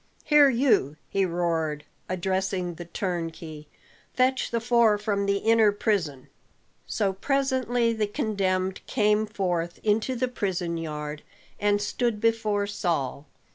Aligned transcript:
Here 0.23 0.49
you," 0.49 0.97
he 1.09 1.27
roared, 1.27 1.83
addressing 2.09 2.73
the 2.73 2.85
turnkey, 2.85 3.67
"fetch 4.15 4.49
the 4.49 4.59
four 4.59 4.97
from 4.97 5.27
the 5.27 5.37
inner 5.37 5.71
prison." 5.71 6.27
So 6.87 7.13
presently 7.13 7.93
the 7.93 8.07
condemned 8.07 8.83
came 8.87 9.27
forth 9.27 9.79
into 9.83 10.15
the 10.15 10.27
prison 10.27 10.77
yard, 10.79 11.21
and 11.59 11.79
stood 11.79 12.19
before 12.19 12.65
Saul. 12.65 13.27